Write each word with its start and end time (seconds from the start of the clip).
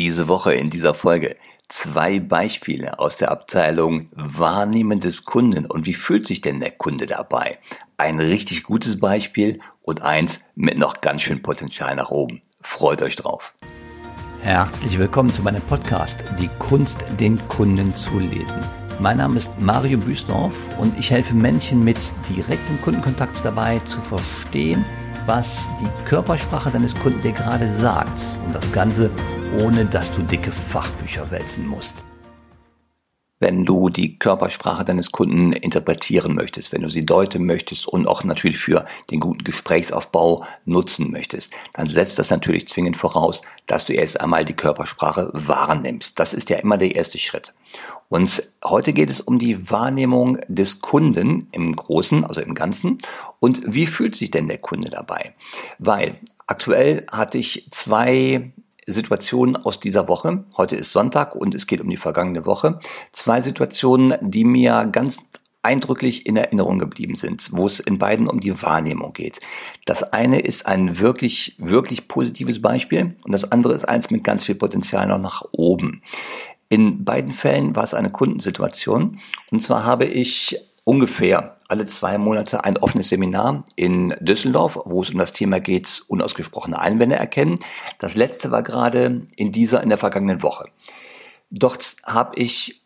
Diese 0.00 0.28
Woche 0.28 0.54
in 0.54 0.70
dieser 0.70 0.94
Folge 0.94 1.36
zwei 1.68 2.20
Beispiele 2.20 2.98
aus 2.98 3.18
der 3.18 3.30
Abteilung 3.30 4.08
Wahrnehmen 4.12 4.98
des 4.98 5.26
Kunden 5.26 5.66
und 5.66 5.84
wie 5.84 5.92
fühlt 5.92 6.26
sich 6.26 6.40
denn 6.40 6.58
der 6.58 6.70
Kunde 6.70 7.04
dabei? 7.04 7.58
Ein 7.98 8.18
richtig 8.18 8.62
gutes 8.62 8.98
Beispiel 8.98 9.60
und 9.82 10.00
eins 10.00 10.40
mit 10.54 10.78
noch 10.78 11.02
ganz 11.02 11.20
schön 11.20 11.42
Potenzial 11.42 11.96
nach 11.96 12.08
oben. 12.10 12.40
Freut 12.62 13.02
euch 13.02 13.14
drauf. 13.14 13.52
Herzlich 14.40 14.98
willkommen 14.98 15.34
zu 15.34 15.42
meinem 15.42 15.60
Podcast 15.60 16.24
Die 16.38 16.48
Kunst, 16.58 17.04
den 17.20 17.38
Kunden 17.48 17.92
zu 17.92 18.18
lesen. 18.18 18.64
Mein 19.00 19.18
Name 19.18 19.36
ist 19.36 19.60
Mario 19.60 19.98
Büsdorf 19.98 20.54
und 20.78 20.98
ich 20.98 21.10
helfe 21.10 21.34
Menschen 21.34 21.84
mit 21.84 21.98
direktem 22.26 22.80
Kundenkontakt 22.80 23.44
dabei 23.44 23.80
zu 23.80 24.00
verstehen, 24.00 24.82
was 25.26 25.70
die 25.78 26.04
Körpersprache 26.06 26.70
deines 26.70 26.94
Kunden 26.94 27.20
dir 27.20 27.32
gerade 27.32 27.70
sagt 27.70 28.38
und 28.46 28.54
das 28.54 28.72
Ganze 28.72 29.10
ohne 29.58 29.84
dass 29.84 30.12
du 30.12 30.22
dicke 30.22 30.52
Fachbücher 30.52 31.30
wälzen 31.30 31.66
musst. 31.66 32.04
Wenn 33.40 33.64
du 33.64 33.88
die 33.88 34.18
Körpersprache 34.18 34.84
deines 34.84 35.12
Kunden 35.12 35.54
interpretieren 35.54 36.34
möchtest, 36.34 36.72
wenn 36.72 36.82
du 36.82 36.90
sie 36.90 37.06
deuten 37.06 37.46
möchtest 37.46 37.88
und 37.88 38.06
auch 38.06 38.22
natürlich 38.22 38.58
für 38.58 38.84
den 39.10 39.18
guten 39.18 39.42
Gesprächsaufbau 39.42 40.44
nutzen 40.66 41.10
möchtest, 41.10 41.54
dann 41.72 41.88
setzt 41.88 42.18
das 42.18 42.28
natürlich 42.28 42.68
zwingend 42.68 42.98
voraus, 42.98 43.40
dass 43.66 43.86
du 43.86 43.94
erst 43.94 44.20
einmal 44.20 44.44
die 44.44 44.52
Körpersprache 44.52 45.30
wahrnimmst. 45.32 46.20
Das 46.20 46.34
ist 46.34 46.50
ja 46.50 46.58
immer 46.58 46.76
der 46.76 46.94
erste 46.94 47.18
Schritt. 47.18 47.54
Und 48.08 48.42
heute 48.62 48.92
geht 48.92 49.08
es 49.08 49.20
um 49.20 49.38
die 49.38 49.70
Wahrnehmung 49.70 50.38
des 50.48 50.80
Kunden 50.80 51.48
im 51.52 51.74
Großen, 51.74 52.24
also 52.24 52.42
im 52.42 52.54
Ganzen. 52.54 52.98
Und 53.40 53.62
wie 53.64 53.86
fühlt 53.86 54.14
sich 54.14 54.30
denn 54.30 54.48
der 54.48 54.58
Kunde 54.58 54.90
dabei? 54.90 55.34
Weil 55.78 56.20
aktuell 56.46 57.06
hatte 57.10 57.38
ich 57.38 57.68
zwei 57.70 58.52
Situationen 58.92 59.56
aus 59.56 59.80
dieser 59.80 60.08
Woche. 60.08 60.44
Heute 60.56 60.76
ist 60.76 60.92
Sonntag 60.92 61.34
und 61.34 61.54
es 61.54 61.66
geht 61.66 61.80
um 61.80 61.88
die 61.88 61.96
vergangene 61.96 62.46
Woche. 62.46 62.78
Zwei 63.12 63.40
Situationen, 63.40 64.14
die 64.20 64.44
mir 64.44 64.88
ganz 64.90 65.30
eindrücklich 65.62 66.26
in 66.26 66.36
Erinnerung 66.36 66.78
geblieben 66.78 67.16
sind, 67.16 67.50
wo 67.52 67.66
es 67.66 67.80
in 67.80 67.98
beiden 67.98 68.28
um 68.28 68.40
die 68.40 68.62
Wahrnehmung 68.62 69.12
geht. 69.12 69.40
Das 69.84 70.02
eine 70.02 70.40
ist 70.40 70.66
ein 70.66 70.98
wirklich, 70.98 71.56
wirklich 71.58 72.08
positives 72.08 72.62
Beispiel 72.62 73.16
und 73.24 73.32
das 73.32 73.50
andere 73.52 73.74
ist 73.74 73.88
eins 73.88 74.10
mit 74.10 74.24
ganz 74.24 74.44
viel 74.44 74.54
Potenzial 74.54 75.06
noch 75.06 75.18
nach 75.18 75.44
oben. 75.52 76.02
In 76.68 77.04
beiden 77.04 77.32
Fällen 77.32 77.76
war 77.76 77.84
es 77.84 77.94
eine 77.94 78.10
Kundensituation 78.10 79.18
und 79.50 79.60
zwar 79.60 79.84
habe 79.84 80.06
ich 80.06 80.56
ungefähr 80.84 81.56
alle 81.70 81.86
zwei 81.86 82.18
Monate 82.18 82.64
ein 82.64 82.76
offenes 82.76 83.08
Seminar 83.08 83.64
in 83.76 84.14
Düsseldorf, 84.20 84.78
wo 84.84 85.02
es 85.02 85.10
um 85.10 85.18
das 85.18 85.32
Thema 85.32 85.60
geht, 85.60 86.02
unausgesprochene 86.08 86.78
Einwände 86.78 87.16
erkennen. 87.16 87.58
Das 87.98 88.16
letzte 88.16 88.50
war 88.50 88.62
gerade 88.62 89.26
in 89.36 89.52
dieser, 89.52 89.82
in 89.82 89.88
der 89.88 89.98
vergangenen 89.98 90.42
Woche. 90.42 90.68
Dort 91.50 91.96
habe 92.04 92.36
ich 92.36 92.82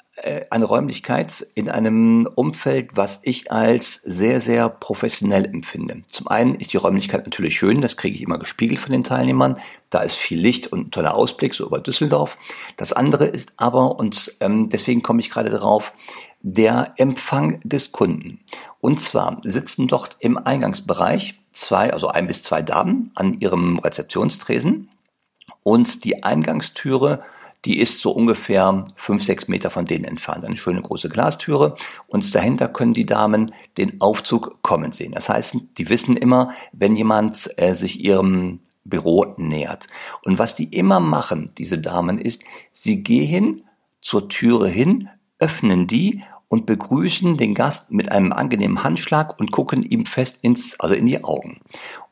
eine 0.51 0.65
Räumlichkeit 0.65 1.47
in 1.55 1.69
einem 1.69 2.27
Umfeld, 2.35 2.91
was 2.95 3.21
ich 3.23 3.53
als 3.53 3.95
sehr, 4.05 4.41
sehr 4.41 4.69
professionell 4.71 5.45
empfinde. 5.45 6.03
Zum 6.07 6.29
einen 6.29 6.55
ist 6.55 6.73
die 6.73 6.79
Räumlichkeit 6.79 7.27
natürlich 7.27 7.57
schön, 7.57 7.83
das 7.83 7.97
kriege 7.97 8.17
ich 8.17 8.23
immer 8.23 8.39
gespiegelt 8.39 8.81
von 8.81 8.91
den 8.91 9.05
Teilnehmern. 9.05 9.59
Da 9.91 10.01
ist 10.01 10.17
viel 10.17 10.41
Licht 10.41 10.69
und 10.69 10.89
ein 10.89 10.91
toller 10.91 11.15
Ausblick, 11.15 11.55
so 11.55 11.67
über 11.67 11.79
Düsseldorf. 11.79 12.39
Das 12.77 12.93
andere 12.93 13.27
ist 13.27 13.53
aber, 13.59 13.99
und 13.99 14.35
ähm, 14.41 14.71
deswegen 14.71 15.03
komme 15.03 15.21
ich 15.21 15.29
gerade 15.29 15.51
darauf, 15.51 15.93
der 16.41 16.95
Empfang 16.97 17.61
des 17.63 17.93
Kunden. 17.93 18.41
Und 18.81 19.01
zwar 19.01 19.41
sitzen 19.45 19.89
dort 19.89 20.17
im 20.21 20.39
Eingangsbereich 20.39 21.41
zwei, 21.51 21.93
also 21.93 22.09
ein 22.09 22.27
bis 22.27 22.43
zwei 22.43 22.63
Damen 22.63 23.11
an 23.15 23.41
ihrem 23.41 23.79
Rezeptionstresen 23.79 24.89
und 25.63 26.05
die 26.05 26.23
Eingangstüre 26.23 27.23
die 27.65 27.79
ist 27.81 28.01
so 28.01 28.11
ungefähr 28.11 28.85
fünf, 28.95 29.23
sechs 29.23 29.49
Meter 29.49 29.71
von 29.71 29.87
denen 29.87 30.05
entfernt. 30.05 30.45
Eine 30.45 30.57
schöne 30.57 30.83
große 30.83 31.09
Glastüre. 31.09 31.75
Und 32.07 32.35
dahinter 32.35 32.69
können 32.69 32.93
die 32.93 33.07
Damen 33.07 33.55
den 33.79 34.01
Aufzug 34.01 34.63
kommen 34.63 34.93
sehen. 34.93 35.13
Das 35.13 35.29
heißt, 35.29 35.57
die 35.79 35.89
wissen 35.89 36.17
immer, 36.17 36.51
wenn 36.73 36.97
jemand 36.97 37.51
äh, 37.57 37.75
sich 37.75 38.05
ihrem 38.05 38.61
Büro 38.85 39.35
nähert. 39.39 39.87
Und 40.25 40.39
was 40.39 40.55
die 40.55 40.65
immer 40.65 41.01
machen, 41.01 41.51
diese 41.57 41.79
Damen, 41.79 42.19
ist, 42.19 42.45
sie 42.73 43.03
gehen 43.03 43.63
zur 44.03 44.29
Türe 44.29 44.69
hin, 44.69 45.09
öffnen 45.39 45.87
die 45.87 46.23
und 46.49 46.67
begrüßen 46.67 47.37
den 47.37 47.55
Gast 47.55 47.91
mit 47.91 48.13
einem 48.13 48.33
angenehmen 48.33 48.85
Handschlag 48.85 49.39
und 49.39 49.51
gucken 49.51 49.83
ihm 49.83 50.07
fest 50.07 50.39
ins, 50.43 50.79
also 50.79 50.95
in 50.95 51.07
die 51.07 51.25
Augen. 51.25 51.61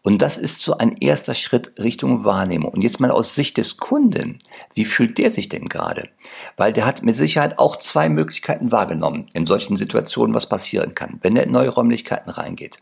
Und 0.02 0.20
das 0.20 0.36
ist 0.36 0.60
so 0.60 0.76
ein 0.78 0.96
erster 0.96 1.34
Schritt 1.34 1.74
Richtung 1.78 2.24
Wahrnehmung. 2.24 2.72
Und 2.72 2.82
jetzt 2.82 2.98
mal 2.98 3.12
aus 3.12 3.36
Sicht 3.36 3.56
des 3.56 3.76
Kunden. 3.76 4.38
Wie 4.74 4.84
fühlt 4.84 5.16
der 5.18 5.30
sich 5.30 5.48
denn 5.48 5.68
gerade? 5.68 6.08
Weil 6.56 6.72
der 6.72 6.86
hat 6.86 7.04
mit 7.04 7.14
Sicherheit 7.14 7.58
auch 7.60 7.76
zwei 7.76 8.08
Möglichkeiten 8.08 8.72
wahrgenommen, 8.72 9.26
in 9.32 9.46
solchen 9.46 9.76
Situationen 9.76 10.34
was 10.34 10.48
passieren 10.48 10.96
kann, 10.96 11.18
wenn 11.22 11.36
er 11.36 11.44
in 11.44 11.52
neue 11.52 11.68
Räumlichkeiten 11.68 12.30
reingeht. 12.30 12.78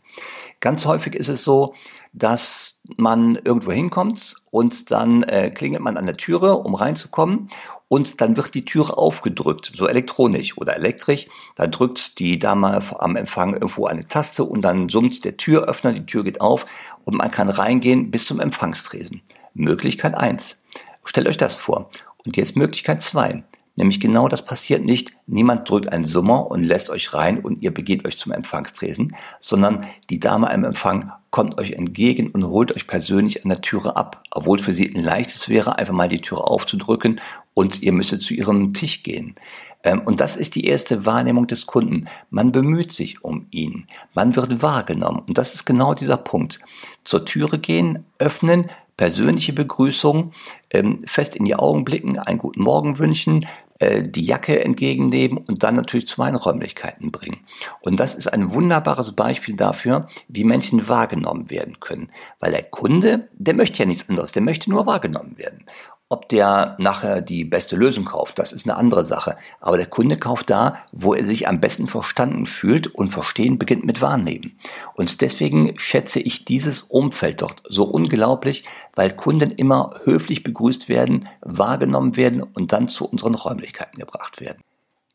Ganz 0.61 0.85
häufig 0.85 1.15
ist 1.15 1.29
es 1.29 1.43
so, 1.43 1.75
dass 2.13 2.81
man 2.97 3.35
irgendwo 3.35 3.71
hinkommt 3.71 4.35
und 4.51 4.91
dann 4.91 5.23
äh, 5.23 5.49
klingelt 5.49 5.81
man 5.81 5.97
an 5.97 6.05
der 6.05 6.17
Türe, 6.17 6.57
um 6.57 6.75
reinzukommen 6.75 7.47
und 7.91 8.21
dann 8.21 8.37
wird 8.37 8.53
die 8.53 8.63
Türe 8.63 8.97
aufgedrückt, 8.97 9.73
so 9.75 9.85
elektronisch 9.85 10.57
oder 10.57 10.77
elektrisch. 10.77 11.27
Da 11.57 11.67
drückt 11.67 12.19
die 12.19 12.39
Dame 12.39 12.81
am 12.97 13.17
Empfang 13.17 13.51
irgendwo 13.51 13.85
eine 13.85 14.07
Taste 14.07 14.45
und 14.45 14.61
dann 14.61 14.87
summt 14.87 15.25
der 15.25 15.35
Türöffner, 15.35 15.91
die 15.91 16.05
Tür 16.05 16.23
geht 16.23 16.39
auf 16.39 16.65
und 17.03 17.17
man 17.17 17.29
kann 17.29 17.49
reingehen 17.49 18.09
bis 18.09 18.27
zum 18.27 18.39
Empfangstresen. 18.39 19.21
Möglichkeit 19.53 20.15
eins. 20.15 20.63
Stellt 21.03 21.27
euch 21.27 21.35
das 21.35 21.55
vor. 21.55 21.89
Und 22.25 22.37
jetzt 22.37 22.55
Möglichkeit 22.55 23.01
zwei. 23.01 23.43
Nämlich 23.75 23.99
genau 23.99 24.29
das 24.29 24.45
passiert 24.45 24.85
nicht. 24.85 25.11
Niemand 25.27 25.69
drückt 25.69 25.91
einen 25.91 26.03
Summer 26.05 26.49
und 26.49 26.63
lässt 26.63 26.89
euch 26.89 27.13
rein 27.13 27.39
und 27.39 27.61
ihr 27.61 27.73
begeht 27.73 28.05
euch 28.05 28.17
zum 28.17 28.31
Empfangstresen, 28.31 29.15
sondern 29.41 29.85
die 30.09 30.19
Dame 30.19 30.49
am 30.49 30.63
Empfang 30.63 31.11
kommt 31.29 31.57
euch 31.59 31.71
entgegen 31.71 32.29
und 32.31 32.45
holt 32.45 32.75
euch 32.75 32.87
persönlich 32.87 33.43
an 33.43 33.49
der 33.49 33.61
Türe 33.61 33.95
ab, 33.95 34.23
obwohl 34.31 34.59
für 34.59 34.73
sie 34.73 34.93
ein 34.93 35.01
leichtes 35.01 35.47
wäre, 35.47 35.77
einfach 35.77 35.93
mal 35.93 36.09
die 36.09 36.21
Türe 36.21 36.43
aufzudrücken 36.43 37.21
und 37.53 37.81
ihr 37.81 37.91
müsstet 37.91 38.21
zu 38.21 38.33
ihrem 38.33 38.73
Tisch 38.73 39.03
gehen. 39.03 39.35
Ähm, 39.83 40.01
und 40.05 40.19
das 40.19 40.35
ist 40.35 40.55
die 40.55 40.65
erste 40.65 41.05
Wahrnehmung 41.05 41.47
des 41.47 41.65
Kunden. 41.65 42.07
Man 42.29 42.51
bemüht 42.51 42.91
sich 42.91 43.23
um 43.23 43.47
ihn. 43.51 43.87
Man 44.13 44.35
wird 44.35 44.61
wahrgenommen. 44.61 45.23
Und 45.27 45.37
das 45.37 45.53
ist 45.53 45.65
genau 45.65 45.93
dieser 45.93 46.17
Punkt. 46.17 46.59
Zur 47.03 47.25
Türe 47.25 47.59
gehen, 47.59 48.05
öffnen, 48.19 48.67
persönliche 48.97 49.53
Begrüßung, 49.53 50.31
ähm, 50.69 51.01
fest 51.07 51.35
in 51.35 51.45
die 51.45 51.55
Augen 51.55 51.85
blicken, 51.85 52.19
einen 52.19 52.37
guten 52.37 52.61
Morgen 52.61 52.99
wünschen, 52.99 53.47
äh, 53.79 54.03
die 54.03 54.23
Jacke 54.23 54.63
entgegennehmen 54.63 55.39
und 55.39 55.63
dann 55.63 55.75
natürlich 55.75 56.05
zu 56.05 56.21
meinen 56.21 56.35
Räumlichkeiten 56.35 57.11
bringen. 57.11 57.39
Und 57.81 57.99
das 57.99 58.13
ist 58.13 58.31
ein 58.31 58.53
wunderbares 58.53 59.13
Beispiel 59.13 59.55
dafür, 59.55 60.07
wie 60.27 60.43
Menschen 60.43 60.87
wahrgenommen 60.87 61.49
werden 61.49 61.79
können. 61.79 62.11
Weil 62.39 62.51
der 62.51 62.63
Kunde, 62.63 63.29
der 63.33 63.55
möchte 63.55 63.79
ja 63.79 63.85
nichts 63.85 64.07
anderes, 64.07 64.33
der 64.33 64.43
möchte 64.43 64.69
nur 64.69 64.85
wahrgenommen 64.85 65.35
werden. 65.39 65.65
Ob 66.11 66.27
der 66.27 66.75
nachher 66.77 67.21
die 67.21 67.45
beste 67.45 67.77
Lösung 67.77 68.03
kauft, 68.03 68.37
das 68.37 68.51
ist 68.51 68.67
eine 68.67 68.77
andere 68.77 69.05
Sache. 69.05 69.37
Aber 69.61 69.77
der 69.77 69.85
Kunde 69.85 70.17
kauft 70.17 70.49
da, 70.49 70.79
wo 70.91 71.13
er 71.13 71.23
sich 71.25 71.47
am 71.47 71.61
besten 71.61 71.87
verstanden 71.87 72.47
fühlt 72.47 72.87
und 72.87 73.11
Verstehen 73.11 73.57
beginnt 73.57 73.85
mit 73.85 74.01
Wahrnehmen. 74.01 74.59
Und 74.95 75.21
deswegen 75.21 75.79
schätze 75.79 76.19
ich 76.19 76.43
dieses 76.43 76.81
Umfeld 76.81 77.41
dort 77.41 77.63
so 77.63 77.85
unglaublich, 77.85 78.65
weil 78.93 79.11
Kunden 79.11 79.51
immer 79.51 80.01
höflich 80.03 80.43
begrüßt 80.43 80.89
werden, 80.89 81.29
wahrgenommen 81.43 82.17
werden 82.17 82.43
und 82.43 82.73
dann 82.73 82.89
zu 82.89 83.05
unseren 83.05 83.35
Räumlichkeiten 83.35 83.97
gebracht 83.97 84.41
werden. 84.41 84.61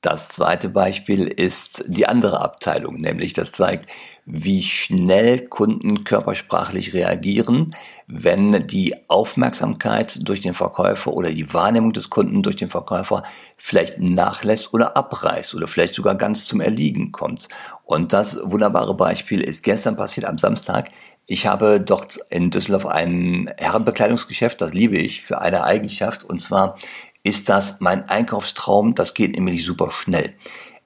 Das 0.06 0.28
zweite 0.28 0.68
Beispiel 0.68 1.26
ist 1.26 1.82
die 1.88 2.06
andere 2.06 2.40
Abteilung, 2.40 2.94
nämlich 2.94 3.32
das 3.32 3.50
zeigt, 3.50 3.90
wie 4.24 4.62
schnell 4.62 5.48
Kunden 5.48 6.04
körpersprachlich 6.04 6.94
reagieren, 6.94 7.74
wenn 8.06 8.68
die 8.68 8.94
Aufmerksamkeit 9.08 10.20
durch 10.22 10.40
den 10.40 10.54
Verkäufer 10.54 11.12
oder 11.12 11.30
die 11.30 11.52
Wahrnehmung 11.52 11.92
des 11.92 12.08
Kunden 12.08 12.44
durch 12.44 12.54
den 12.54 12.68
Verkäufer 12.68 13.24
vielleicht 13.56 13.98
nachlässt 13.98 14.72
oder 14.72 14.96
abreißt 14.96 15.56
oder 15.56 15.66
vielleicht 15.66 15.96
sogar 15.96 16.14
ganz 16.14 16.46
zum 16.46 16.60
Erliegen 16.60 17.10
kommt. 17.10 17.48
Und 17.82 18.12
das 18.12 18.38
wunderbare 18.44 18.94
Beispiel 18.94 19.40
ist 19.40 19.64
gestern 19.64 19.96
passiert 19.96 20.26
am 20.26 20.38
Samstag. 20.38 20.88
Ich 21.26 21.48
habe 21.48 21.80
dort 21.80 22.20
in 22.30 22.52
Düsseldorf 22.52 22.86
ein 22.86 23.52
Herrenbekleidungsgeschäft, 23.58 24.60
das 24.60 24.72
liebe 24.72 24.98
ich 24.98 25.22
für 25.22 25.40
eine 25.40 25.64
Eigenschaft, 25.64 26.22
und 26.22 26.40
zwar 26.40 26.78
ist 27.26 27.48
das 27.48 27.80
mein 27.80 28.08
Einkaufstraum. 28.08 28.94
Das 28.94 29.12
geht 29.12 29.34
nämlich 29.34 29.64
super 29.64 29.90
schnell. 29.90 30.34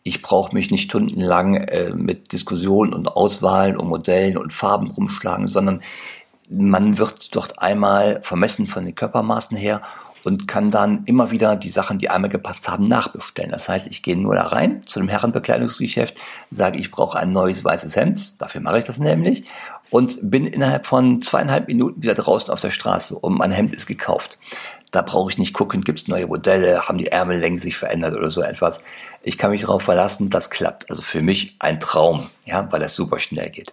Ich 0.02 0.22
brauche 0.22 0.54
mich 0.54 0.70
nicht 0.70 0.84
stundenlang 0.84 1.56
äh, 1.56 1.90
mit 1.90 2.32
Diskussionen 2.32 2.94
und 2.94 3.08
Auswahlen 3.08 3.76
und 3.76 3.88
Modellen 3.88 4.38
und 4.38 4.52
Farben 4.52 4.90
rumschlagen, 4.90 5.46
sondern 5.46 5.80
man 6.48 6.96
wird 6.96 7.34
dort 7.36 7.58
einmal 7.60 8.20
vermessen 8.22 8.66
von 8.66 8.86
den 8.86 8.94
Körpermaßen 8.94 9.56
her 9.56 9.82
und 10.24 10.48
kann 10.48 10.70
dann 10.70 11.04
immer 11.04 11.30
wieder 11.30 11.56
die 11.56 11.70
Sachen, 11.70 11.98
die 11.98 12.08
einmal 12.08 12.30
gepasst 12.30 12.68
haben, 12.68 12.84
nachbestellen. 12.84 13.52
Das 13.52 13.68
heißt, 13.68 13.86
ich 13.88 14.02
gehe 14.02 14.16
nur 14.16 14.34
da 14.34 14.44
rein 14.44 14.82
zu 14.86 14.98
dem 14.98 15.08
Herrenbekleidungsgeschäft, 15.08 16.18
sage, 16.50 16.78
ich 16.78 16.90
brauche 16.90 17.18
ein 17.18 17.32
neues 17.32 17.62
weißes 17.64 17.96
Hemd, 17.96 18.40
dafür 18.40 18.62
mache 18.62 18.78
ich 18.78 18.84
das 18.84 18.98
nämlich, 18.98 19.44
und 19.90 20.30
bin 20.30 20.46
innerhalb 20.46 20.86
von 20.86 21.20
zweieinhalb 21.20 21.68
Minuten 21.68 22.02
wieder 22.02 22.14
draußen 22.14 22.52
auf 22.52 22.60
der 22.60 22.70
Straße 22.70 23.14
und 23.18 23.38
mein 23.38 23.50
Hemd 23.50 23.74
ist 23.74 23.86
gekauft. 23.86 24.38
Da 24.90 25.02
brauche 25.02 25.30
ich 25.30 25.38
nicht 25.38 25.54
gucken, 25.54 25.82
gibt 25.82 26.00
es 26.00 26.08
neue 26.08 26.26
Modelle, 26.26 26.88
haben 26.88 26.98
die 26.98 27.08
Ärmellängen 27.08 27.58
sich 27.58 27.76
verändert 27.76 28.14
oder 28.14 28.30
so 28.30 28.42
etwas. 28.42 28.80
Ich 29.22 29.38
kann 29.38 29.50
mich 29.50 29.62
darauf 29.62 29.82
verlassen, 29.82 30.30
das 30.30 30.50
klappt. 30.50 30.90
Also 30.90 31.02
für 31.02 31.22
mich 31.22 31.56
ein 31.60 31.78
Traum, 31.78 32.28
ja, 32.44 32.70
weil 32.72 32.80
das 32.80 32.94
super 32.94 33.20
schnell 33.20 33.50
geht. 33.50 33.72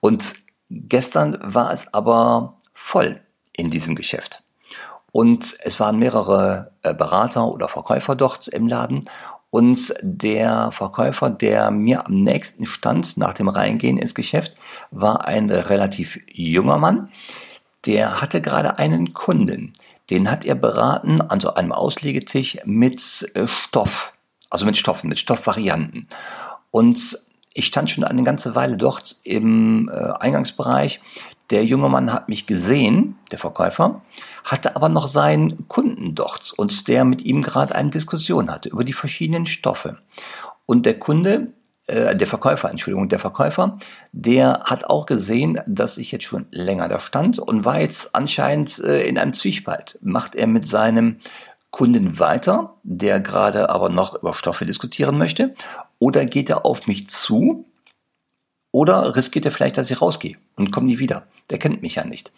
Und 0.00 0.34
gestern 0.70 1.38
war 1.42 1.72
es 1.72 1.92
aber 1.92 2.56
voll 2.72 3.20
in 3.52 3.70
diesem 3.70 3.94
Geschäft. 3.94 4.42
Und 5.12 5.56
es 5.62 5.80
waren 5.80 5.98
mehrere 5.98 6.72
äh, 6.82 6.94
Berater 6.94 7.48
oder 7.48 7.68
Verkäufer 7.68 8.14
dort 8.14 8.48
im 8.48 8.68
Laden. 8.68 9.08
Und 9.50 9.94
der 10.02 10.70
Verkäufer, 10.72 11.30
der 11.30 11.70
mir 11.70 12.06
am 12.06 12.22
nächsten 12.22 12.66
stand 12.66 13.16
nach 13.16 13.32
dem 13.32 13.48
Reingehen 13.48 13.96
ins 13.96 14.14
Geschäft, 14.14 14.54
war 14.90 15.26
ein 15.26 15.50
relativ 15.50 16.20
junger 16.26 16.76
Mann. 16.76 17.08
Der 17.86 18.20
hatte 18.20 18.42
gerade 18.42 18.78
einen 18.78 19.14
Kunden. 19.14 19.72
Den 20.10 20.30
hat 20.30 20.44
er 20.44 20.54
beraten 20.54 21.20
an 21.20 21.40
so 21.40 21.54
einem 21.54 21.72
Auslegetisch 21.72 22.58
mit 22.64 23.30
äh, 23.34 23.46
Stoff. 23.46 24.12
Also 24.50 24.64
mit 24.64 24.76
Stoffen, 24.78 25.08
mit 25.08 25.18
Stoffvarianten. 25.18 26.08
Und 26.70 27.18
ich 27.52 27.66
stand 27.66 27.90
schon 27.90 28.04
eine 28.04 28.22
ganze 28.22 28.54
Weile 28.54 28.76
dort 28.76 29.16
im 29.24 29.90
äh, 29.92 30.12
Eingangsbereich. 30.20 31.00
Der 31.50 31.64
junge 31.64 31.88
Mann 31.88 32.12
hat 32.12 32.28
mich 32.28 32.46
gesehen, 32.46 33.18
der 33.30 33.38
Verkäufer, 33.38 34.02
hatte 34.44 34.76
aber 34.76 34.88
noch 34.88 35.08
seinen 35.08 35.66
Kunden 35.68 36.14
dort 36.14 36.52
und 36.56 36.88
der 36.88 37.04
mit 37.04 37.22
ihm 37.22 37.42
gerade 37.42 37.74
eine 37.74 37.90
Diskussion 37.90 38.50
hatte 38.50 38.68
über 38.68 38.84
die 38.84 38.92
verschiedenen 38.92 39.46
Stoffe. 39.46 39.98
Und 40.66 40.84
der 40.84 40.98
Kunde, 40.98 41.54
äh, 41.88 42.14
der 42.14 42.26
Verkäufer, 42.26 42.70
Entschuldigung, 42.70 43.08
der 43.08 43.18
Verkäufer, 43.18 43.78
der 44.12 44.60
hat 44.64 44.84
auch 44.84 45.06
gesehen, 45.06 45.60
dass 45.66 45.98
ich 45.98 46.12
jetzt 46.12 46.24
schon 46.24 46.46
länger 46.52 46.88
da 46.88 47.00
stand 47.00 47.38
und 47.38 47.64
war 47.64 47.80
jetzt 47.80 48.14
anscheinend 48.14 48.78
äh, 48.80 49.02
in 49.02 49.18
einem 49.18 49.32
Zwiespalt. 49.32 49.98
Macht 50.02 50.34
er 50.34 50.46
mit 50.46 50.68
seinem 50.68 51.16
Kunden 51.70 52.18
weiter, 52.18 52.74
der 52.82 53.20
gerade 53.20 53.70
aber 53.70 53.88
noch 53.88 54.14
über 54.22 54.34
Stoffe 54.34 54.64
diskutieren 54.64 55.18
möchte, 55.18 55.54
oder 55.98 56.24
geht 56.24 56.48
er 56.48 56.64
auf 56.64 56.86
mich 56.86 57.08
zu 57.08 57.67
oder 58.72 59.16
riskiert 59.16 59.44
er 59.44 59.52
vielleicht, 59.52 59.78
dass 59.78 59.90
ich 59.90 60.00
rausgehe 60.00 60.36
und 60.56 60.70
komme 60.70 60.86
nie 60.86 60.98
wieder. 60.98 61.26
Der 61.50 61.58
kennt 61.58 61.82
mich 61.82 61.96
ja 61.96 62.04
nicht. 62.04 62.32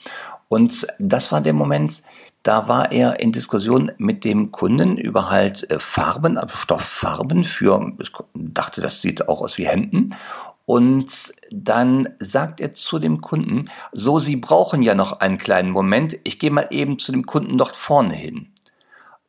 Und 0.48 0.86
das 0.98 1.32
war 1.32 1.40
der 1.40 1.52
Moment, 1.52 2.02
da 2.42 2.68
war 2.68 2.92
er 2.92 3.20
in 3.20 3.32
Diskussion 3.32 3.92
mit 3.98 4.24
dem 4.24 4.50
Kunden 4.50 4.96
über 4.96 5.30
halt 5.30 5.70
äh, 5.70 5.78
Farben, 5.78 6.38
also 6.38 6.56
Stofffarben 6.56 7.44
für, 7.44 7.92
ich 8.00 8.10
dachte, 8.34 8.80
das 8.80 9.02
sieht 9.02 9.28
auch 9.28 9.42
aus 9.42 9.58
wie 9.58 9.66
Hemden. 9.66 10.14
Und 10.64 11.34
dann 11.50 12.08
sagt 12.18 12.60
er 12.60 12.72
zu 12.72 13.00
dem 13.00 13.20
Kunden, 13.20 13.68
so, 13.92 14.20
Sie 14.20 14.36
brauchen 14.36 14.82
ja 14.82 14.94
noch 14.94 15.18
einen 15.18 15.36
kleinen 15.36 15.70
Moment, 15.70 16.16
ich 16.22 16.38
gehe 16.38 16.52
mal 16.52 16.68
eben 16.70 16.98
zu 16.98 17.10
dem 17.12 17.26
Kunden 17.26 17.58
dort 17.58 17.74
vorne 17.74 18.14
hin. 18.14 18.52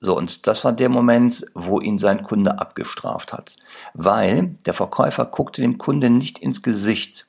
So, 0.03 0.17
und 0.17 0.47
das 0.47 0.65
war 0.65 0.73
der 0.73 0.89
Moment, 0.89 1.45
wo 1.53 1.79
ihn 1.79 1.99
sein 1.99 2.23
Kunde 2.23 2.59
abgestraft 2.59 3.33
hat. 3.33 3.57
Weil 3.93 4.55
der 4.65 4.73
Verkäufer 4.73 5.25
guckte 5.25 5.61
dem 5.61 5.77
Kunden 5.77 6.17
nicht 6.17 6.39
ins 6.39 6.63
Gesicht. 6.63 7.27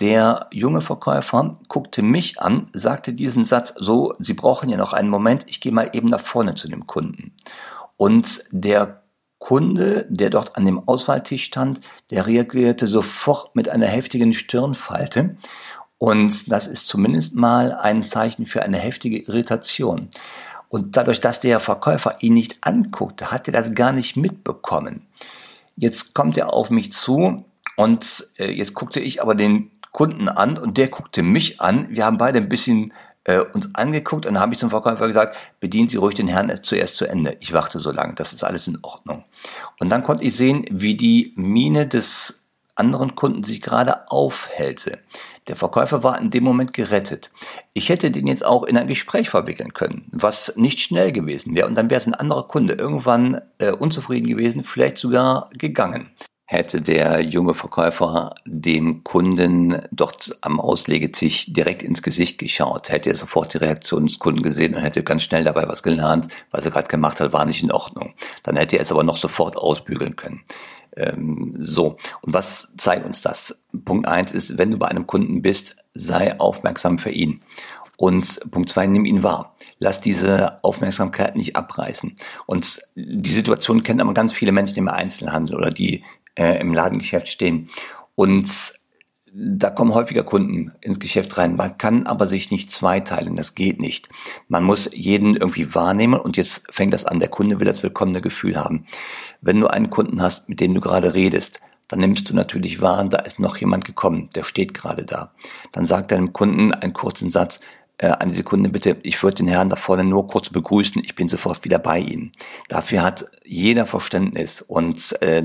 Der 0.00 0.48
junge 0.52 0.80
Verkäufer 0.80 1.58
guckte 1.68 2.02
mich 2.02 2.40
an, 2.40 2.68
sagte 2.72 3.12
diesen 3.12 3.44
Satz, 3.44 3.74
so, 3.76 4.14
Sie 4.18 4.34
brauchen 4.34 4.68
ja 4.68 4.76
noch 4.76 4.92
einen 4.92 5.08
Moment, 5.08 5.44
ich 5.46 5.60
gehe 5.60 5.72
mal 5.72 5.90
eben 5.92 6.08
nach 6.08 6.20
vorne 6.20 6.54
zu 6.54 6.68
dem 6.68 6.86
Kunden. 6.88 7.32
Und 7.96 8.42
der 8.50 9.02
Kunde, 9.38 10.06
der 10.10 10.30
dort 10.30 10.56
an 10.56 10.64
dem 10.64 10.88
Auswahltisch 10.88 11.44
stand, 11.44 11.80
der 12.10 12.26
reagierte 12.26 12.88
sofort 12.88 13.54
mit 13.54 13.68
einer 13.68 13.86
heftigen 13.86 14.32
Stirnfalte. 14.32 15.36
Und 15.98 16.50
das 16.50 16.66
ist 16.66 16.86
zumindest 16.86 17.34
mal 17.34 17.72
ein 17.72 18.02
Zeichen 18.02 18.46
für 18.46 18.62
eine 18.62 18.78
heftige 18.78 19.18
Irritation. 19.18 20.08
Und 20.70 20.96
dadurch, 20.96 21.20
dass 21.20 21.40
der 21.40 21.58
Verkäufer 21.60 22.16
ihn 22.20 22.32
nicht 22.32 22.58
anguckte, 22.62 23.30
hat 23.32 23.48
er 23.48 23.52
das 23.52 23.74
gar 23.74 23.92
nicht 23.92 24.16
mitbekommen. 24.16 25.06
Jetzt 25.76 26.14
kommt 26.14 26.38
er 26.38 26.54
auf 26.54 26.70
mich 26.70 26.92
zu 26.92 27.44
und 27.76 28.26
äh, 28.38 28.50
jetzt 28.50 28.74
guckte 28.74 29.00
ich 29.00 29.20
aber 29.20 29.34
den 29.34 29.72
Kunden 29.92 30.28
an 30.28 30.56
und 30.56 30.78
der 30.78 30.88
guckte 30.88 31.22
mich 31.22 31.60
an. 31.60 31.88
Wir 31.90 32.06
haben 32.06 32.18
beide 32.18 32.38
ein 32.38 32.48
bisschen 32.48 32.92
äh, 33.24 33.40
uns 33.40 33.74
angeguckt 33.74 34.26
und 34.26 34.34
dann 34.34 34.42
habe 34.42 34.52
ich 34.52 34.60
zum 34.60 34.70
Verkäufer 34.70 35.08
gesagt, 35.08 35.36
bedienen 35.58 35.88
Sie 35.88 35.96
ruhig 35.96 36.14
den 36.14 36.28
Herrn 36.28 36.52
zuerst 36.62 36.94
zu 36.94 37.06
Ende. 37.06 37.36
Ich 37.40 37.52
warte 37.52 37.80
so 37.80 37.90
lange, 37.90 38.14
das 38.14 38.32
ist 38.32 38.44
alles 38.44 38.68
in 38.68 38.78
Ordnung. 38.82 39.24
Und 39.80 39.90
dann 39.90 40.04
konnte 40.04 40.22
ich 40.22 40.36
sehen, 40.36 40.64
wie 40.70 40.96
die 40.96 41.32
Miene 41.34 41.88
des 41.88 42.46
anderen 42.76 43.16
Kunden 43.16 43.42
sich 43.42 43.60
gerade 43.60 44.08
aufhellte. 44.08 45.00
Der 45.50 45.56
Verkäufer 45.56 46.04
war 46.04 46.16
in 46.20 46.30
dem 46.30 46.44
Moment 46.44 46.72
gerettet. 46.72 47.32
Ich 47.72 47.88
hätte 47.88 48.12
den 48.12 48.28
jetzt 48.28 48.46
auch 48.46 48.62
in 48.62 48.78
ein 48.78 48.86
Gespräch 48.86 49.28
verwickeln 49.28 49.74
können, 49.74 50.06
was 50.12 50.54
nicht 50.56 50.78
schnell 50.78 51.10
gewesen 51.10 51.56
wäre. 51.56 51.66
Und 51.66 51.74
dann 51.74 51.90
wäre 51.90 51.98
es 51.98 52.06
ein 52.06 52.14
anderer 52.14 52.46
Kunde 52.46 52.74
irgendwann 52.74 53.40
äh, 53.58 53.72
unzufrieden 53.72 54.28
gewesen, 54.28 54.62
vielleicht 54.62 54.98
sogar 54.98 55.50
gegangen. 55.52 56.10
Hätte 56.44 56.80
der 56.80 57.20
junge 57.22 57.54
Verkäufer 57.54 58.32
dem 58.46 59.02
Kunden 59.02 59.82
dort 59.90 60.38
am 60.40 60.60
Auslegetisch 60.60 61.52
direkt 61.52 61.82
ins 61.82 62.02
Gesicht 62.02 62.38
geschaut, 62.38 62.88
hätte 62.88 63.10
er 63.10 63.16
sofort 63.16 63.52
die 63.54 63.58
Reaktion 63.58 64.06
des 64.06 64.20
Kunden 64.20 64.42
gesehen 64.42 64.76
und 64.76 64.82
hätte 64.82 65.02
ganz 65.02 65.24
schnell 65.24 65.42
dabei 65.42 65.66
was 65.66 65.82
gelernt, 65.82 66.28
was 66.52 66.64
er 66.64 66.70
gerade 66.70 66.86
gemacht 66.86 67.18
hat, 67.18 67.32
war 67.32 67.44
nicht 67.44 67.64
in 67.64 67.72
Ordnung. 67.72 68.14
Dann 68.44 68.56
hätte 68.56 68.76
er 68.76 68.82
es 68.82 68.92
aber 68.92 69.02
noch 69.02 69.16
sofort 69.16 69.56
ausbügeln 69.56 70.14
können. 70.14 70.44
Ähm, 70.96 71.54
so, 71.58 71.96
und 72.22 72.34
was 72.34 72.72
zeigt 72.76 73.06
uns 73.06 73.22
das? 73.22 73.62
Punkt 73.84 74.08
eins 74.08 74.32
ist, 74.32 74.58
wenn 74.58 74.70
du 74.70 74.78
bei 74.78 74.88
einem 74.88 75.06
Kunden 75.06 75.42
bist, 75.42 75.76
sei 75.94 76.38
aufmerksam 76.38 76.98
für 76.98 77.10
ihn. 77.10 77.40
Und 77.96 78.40
Punkt 78.50 78.70
zwei, 78.70 78.86
nimm 78.86 79.04
ihn 79.04 79.22
wahr. 79.22 79.56
Lass 79.78 80.00
diese 80.00 80.64
Aufmerksamkeit 80.64 81.36
nicht 81.36 81.56
abreißen. 81.56 82.14
Und 82.46 82.80
die 82.94 83.30
Situation 83.30 83.82
kennen 83.82 84.00
aber 84.00 84.14
ganz 84.14 84.32
viele 84.32 84.52
Menschen 84.52 84.78
im 84.78 84.88
Einzelhandel 84.88 85.56
oder 85.56 85.70
die 85.70 86.02
äh, 86.34 86.58
im 86.60 86.72
Ladengeschäft 86.72 87.28
stehen. 87.28 87.68
Und 88.14 88.72
da 89.32 89.70
kommen 89.70 89.94
häufiger 89.94 90.22
Kunden 90.22 90.72
ins 90.80 91.00
Geschäft 91.00 91.38
rein. 91.38 91.56
Man 91.56 91.78
kann 91.78 92.06
aber 92.06 92.26
sich 92.26 92.50
nicht 92.50 92.70
zweiteilen. 92.70 93.36
Das 93.36 93.54
geht 93.54 93.80
nicht. 93.80 94.08
Man 94.48 94.64
muss 94.64 94.90
jeden 94.92 95.36
irgendwie 95.36 95.74
wahrnehmen 95.74 96.20
und 96.20 96.36
jetzt 96.36 96.64
fängt 96.70 96.94
das 96.94 97.04
an. 97.04 97.20
Der 97.20 97.28
Kunde 97.28 97.60
will 97.60 97.66
das 97.66 97.82
willkommene 97.82 98.20
Gefühl 98.20 98.56
haben. 98.56 98.86
Wenn 99.40 99.60
du 99.60 99.68
einen 99.68 99.90
Kunden 99.90 100.20
hast, 100.20 100.48
mit 100.48 100.60
dem 100.60 100.74
du 100.74 100.80
gerade 100.80 101.14
redest, 101.14 101.60
dann 101.88 102.00
nimmst 102.00 102.30
du 102.30 102.34
natürlich 102.34 102.80
wahr, 102.80 103.04
da 103.04 103.18
ist 103.18 103.40
noch 103.40 103.56
jemand 103.56 103.84
gekommen, 103.84 104.28
der 104.36 104.44
steht 104.44 104.74
gerade 104.74 105.04
da. 105.04 105.32
Dann 105.72 105.86
sag 105.86 106.06
deinem 106.08 106.32
Kunden 106.32 106.72
einen 106.72 106.92
kurzen 106.92 107.30
Satz, 107.30 107.60
äh, 107.98 108.10
eine 108.12 108.32
Sekunde 108.32 108.70
bitte, 108.70 108.96
ich 109.02 109.20
würde 109.22 109.36
den 109.36 109.48
Herrn 109.48 109.70
da 109.70 109.76
vorne 109.76 110.04
nur 110.04 110.28
kurz 110.28 110.50
begrüßen, 110.50 111.02
ich 111.04 111.16
bin 111.16 111.28
sofort 111.28 111.64
wieder 111.64 111.80
bei 111.80 111.98
Ihnen. 111.98 112.30
Dafür 112.68 113.02
hat 113.02 113.26
jeder 113.50 113.84
Verständnis 113.84 114.62
und 114.62 115.20
äh, 115.22 115.42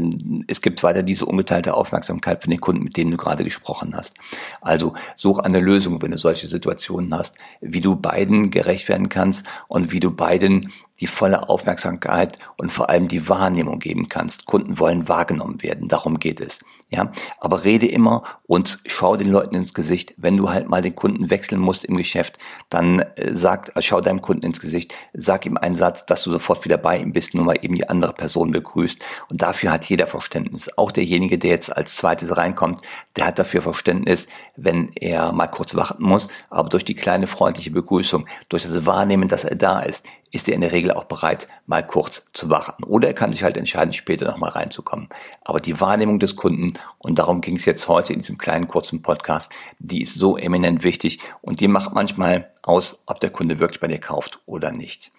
es 0.47 0.61
gibt 0.61 0.83
weiter 0.83 1.01
diese 1.01 1.25
ungeteilte 1.25 1.73
Aufmerksamkeit 1.73 2.43
für 2.43 2.49
den 2.49 2.61
Kunden, 2.61 2.83
mit 2.83 2.97
dem 2.97 3.09
du 3.09 3.17
gerade 3.17 3.43
gesprochen 3.43 3.95
hast. 3.97 4.13
Also 4.61 4.93
such 5.15 5.39
eine 5.39 5.59
Lösung, 5.59 5.99
wenn 6.03 6.11
du 6.11 6.17
solche 6.19 6.47
Situationen 6.47 7.15
hast, 7.15 7.39
wie 7.61 7.81
du 7.81 7.95
beiden 7.95 8.51
gerecht 8.51 8.89
werden 8.89 9.09
kannst 9.09 9.47
und 9.67 9.91
wie 9.91 9.99
du 9.99 10.11
beiden 10.11 10.71
die 10.99 11.07
volle 11.07 11.49
Aufmerksamkeit 11.49 12.37
und 12.57 12.71
vor 12.71 12.89
allem 12.89 13.07
die 13.07 13.27
Wahrnehmung 13.27 13.79
geben 13.79 14.07
kannst. 14.07 14.45
Kunden 14.45 14.79
wollen 14.79 15.09
wahrgenommen 15.09 15.61
werden, 15.61 15.87
darum 15.87 16.19
geht 16.19 16.39
es. 16.39 16.59
Ja, 16.89 17.11
aber 17.39 17.63
rede 17.63 17.87
immer 17.87 18.23
und 18.45 18.79
schau 18.85 19.17
den 19.17 19.29
Leuten 19.29 19.55
ins 19.55 19.73
Gesicht. 19.73 20.13
Wenn 20.17 20.37
du 20.37 20.51
halt 20.51 20.69
mal 20.69 20.81
den 20.81 20.95
Kunden 20.95 21.29
wechseln 21.29 21.59
musst 21.59 21.83
im 21.83 21.97
Geschäft, 21.97 22.37
dann 22.69 22.99
äh, 22.99 23.31
sag, 23.31 23.71
schau 23.79 23.99
deinem 23.99 24.21
Kunden 24.21 24.45
ins 24.45 24.61
Gesicht, 24.61 24.93
sag 25.13 25.45
ihm 25.45 25.57
einen 25.57 25.75
Satz, 25.75 26.05
dass 26.05 26.23
du 26.23 26.31
sofort 26.31 26.63
wieder 26.63 26.77
bei 26.77 26.97
ihm 26.97 27.11
bist, 27.11 27.33
nur 27.33 27.43
mal 27.43 27.57
eben 27.61 27.75
die 27.75 27.89
andere 27.95 28.13
Person 28.13 28.51
begrüßt. 28.51 29.03
Und 29.29 29.41
dafür 29.41 29.71
hat 29.71 29.85
jeder 29.85 30.07
Verständnis. 30.07 30.69
Auch 30.77 30.91
derjenige, 30.91 31.37
der 31.37 31.51
jetzt 31.51 31.75
als 31.75 31.95
zweites 31.95 32.35
reinkommt, 32.37 32.81
der 33.15 33.25
hat 33.25 33.39
dafür 33.39 33.61
Verständnis, 33.61 34.27
wenn 34.55 34.91
er 34.95 35.31
mal 35.31 35.47
kurz 35.47 35.75
warten 35.75 36.03
muss. 36.03 36.29
Aber 36.49 36.69
durch 36.69 36.85
die 36.85 36.95
kleine 36.95 37.27
freundliche 37.27 37.71
Begrüßung, 37.71 38.27
durch 38.49 38.63
das 38.63 38.85
Wahrnehmen, 38.85 39.27
dass 39.27 39.43
er 39.43 39.55
da 39.55 39.79
ist, 39.79 40.05
ist 40.31 40.49
er 40.49 40.55
in 40.55 40.61
der 40.61 40.73
Regel 40.73 40.91
auch 40.91 41.05
bereit, 41.05 41.47
mal 41.65 41.85
kurz 41.85 42.27
zu 42.33 42.49
warten. 42.49 42.83
Oder 42.83 43.07
er 43.07 43.13
kann 43.13 43.31
sich 43.31 43.43
halt 43.43 43.55
entscheiden, 43.55 43.93
später 43.93 44.25
nochmal 44.25 44.51
reinzukommen. 44.51 45.07
Aber 45.45 45.61
die 45.61 45.79
Wahrnehmung 45.79 46.19
des 46.19 46.35
Kunden, 46.35 46.73
und 46.97 47.17
darum 47.19 47.39
ging 47.39 47.55
es 47.55 47.63
jetzt 47.63 47.87
heute 47.87 48.11
in 48.11 48.19
diesem 48.19 48.37
kleinen 48.37 48.67
kurzen 48.67 49.01
Podcast, 49.01 49.53
die 49.79 50.01
ist 50.01 50.15
so 50.15 50.37
eminent 50.37 50.83
wichtig 50.83 51.19
und 51.41 51.61
die 51.61 51.69
macht 51.69 51.93
manchmal 51.93 52.51
aus, 52.63 53.03
ob 53.05 53.21
der 53.21 53.29
Kunde 53.29 53.59
wirklich 53.59 53.79
bei 53.79 53.87
dir 53.87 53.99
kauft 53.99 54.39
oder 54.45 54.73
nicht. 54.73 55.11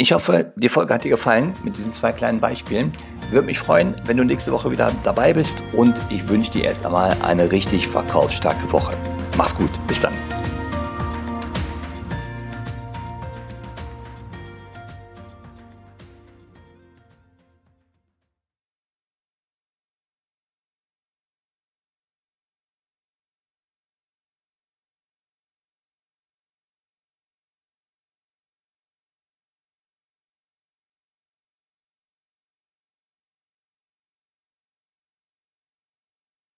Ich 0.00 0.12
hoffe, 0.12 0.52
die 0.54 0.68
Folge 0.68 0.94
hat 0.94 1.02
dir 1.02 1.10
gefallen 1.10 1.56
mit 1.64 1.76
diesen 1.76 1.92
zwei 1.92 2.12
kleinen 2.12 2.38
Beispielen. 2.38 2.92
Würde 3.30 3.46
mich 3.46 3.58
freuen, 3.58 3.96
wenn 4.04 4.16
du 4.16 4.22
nächste 4.22 4.52
Woche 4.52 4.70
wieder 4.70 4.92
dabei 5.02 5.32
bist 5.32 5.64
und 5.72 6.00
ich 6.08 6.28
wünsche 6.28 6.52
dir 6.52 6.66
erst 6.66 6.86
einmal 6.86 7.16
eine 7.22 7.50
richtig 7.50 7.88
verkaufsstarke 7.88 8.70
Woche. 8.70 8.96
Mach's 9.36 9.56
gut, 9.56 9.70
bis 9.88 10.00
dann. 10.00 10.12